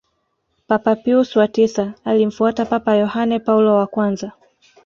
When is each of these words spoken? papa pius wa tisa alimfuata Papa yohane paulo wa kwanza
papa 0.67 0.95
pius 0.95 1.35
wa 1.35 1.47
tisa 1.47 1.93
alimfuata 2.05 2.65
Papa 2.65 2.95
yohane 2.95 3.39
paulo 3.39 3.75
wa 3.77 3.87
kwanza 3.87 4.31